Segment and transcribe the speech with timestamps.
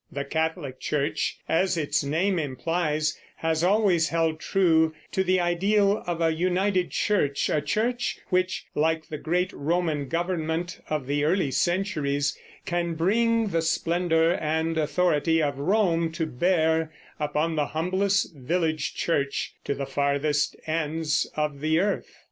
[0.11, 6.19] The Catholic church, as its name implies, has always held true to the ideal of
[6.21, 12.35] a united church, a church which, like the great Roman government of the early centuries,
[12.65, 19.53] can bring the splendor and authority of Rome to bear upon the humblest village church
[19.65, 22.17] to the farthest ends of the earth.